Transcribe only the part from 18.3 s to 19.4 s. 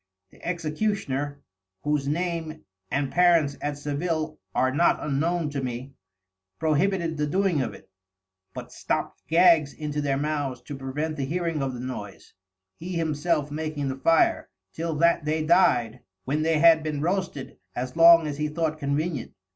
he thought convenient.